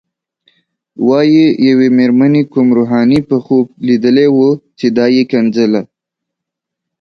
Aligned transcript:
وايي 1.07 1.45
یوې 1.67 1.87
مېرمنې 1.97 2.43
کوم 2.51 2.67
روحاني 2.77 3.19
په 3.29 3.37
خوب 3.45 3.65
لیدلی 3.87 4.27
و 4.31 4.37
چې 4.79 4.87
دا 4.97 5.05
یې 5.15 5.23
ښکنځله. 5.27 5.81